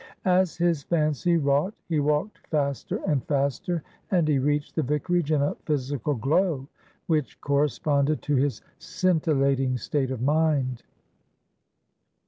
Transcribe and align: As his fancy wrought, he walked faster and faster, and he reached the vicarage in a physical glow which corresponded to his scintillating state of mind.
As 0.25 0.57
his 0.57 0.81
fancy 0.81 1.37
wrought, 1.37 1.75
he 1.87 1.99
walked 1.99 2.39
faster 2.47 3.01
and 3.05 3.23
faster, 3.27 3.83
and 4.09 4.27
he 4.27 4.39
reached 4.39 4.73
the 4.75 4.81
vicarage 4.81 5.31
in 5.31 5.43
a 5.43 5.53
physical 5.67 6.15
glow 6.15 6.67
which 7.05 7.39
corresponded 7.39 8.23
to 8.23 8.35
his 8.35 8.63
scintillating 8.79 9.77
state 9.77 10.09
of 10.09 10.19
mind. 10.19 10.81